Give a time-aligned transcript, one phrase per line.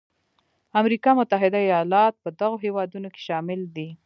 [0.81, 3.89] امریکا متحده ایالات په دغو هېوادونو کې شامل دی.